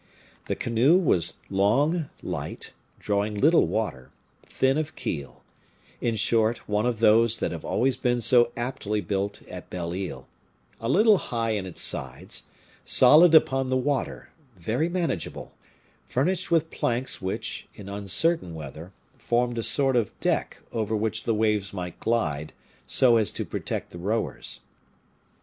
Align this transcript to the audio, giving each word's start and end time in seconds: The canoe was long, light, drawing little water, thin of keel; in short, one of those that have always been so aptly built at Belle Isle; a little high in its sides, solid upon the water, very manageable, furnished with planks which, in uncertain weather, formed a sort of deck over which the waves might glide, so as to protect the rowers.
The 0.47 0.55
canoe 0.55 0.97
was 0.97 1.35
long, 1.47 2.09
light, 2.23 2.73
drawing 2.97 3.35
little 3.35 3.67
water, 3.67 4.09
thin 4.47 4.79
of 4.79 4.95
keel; 4.95 5.43
in 6.01 6.15
short, 6.15 6.67
one 6.67 6.87
of 6.87 7.01
those 7.01 7.37
that 7.37 7.51
have 7.51 7.63
always 7.63 7.97
been 7.97 8.19
so 8.19 8.51
aptly 8.57 8.99
built 8.99 9.43
at 9.47 9.69
Belle 9.69 9.93
Isle; 9.93 10.25
a 10.79 10.89
little 10.89 11.19
high 11.19 11.51
in 11.51 11.67
its 11.67 11.81
sides, 11.83 12.47
solid 12.83 13.35
upon 13.35 13.67
the 13.67 13.77
water, 13.77 14.29
very 14.57 14.89
manageable, 14.89 15.51
furnished 16.07 16.49
with 16.49 16.71
planks 16.71 17.21
which, 17.21 17.67
in 17.75 17.87
uncertain 17.87 18.55
weather, 18.55 18.93
formed 19.19 19.59
a 19.59 19.61
sort 19.61 19.95
of 19.95 20.19
deck 20.19 20.63
over 20.71 20.95
which 20.95 21.25
the 21.25 21.35
waves 21.35 21.73
might 21.73 21.99
glide, 21.99 22.53
so 22.87 23.17
as 23.17 23.29
to 23.29 23.45
protect 23.45 23.91
the 23.91 23.99
rowers. 23.99 24.61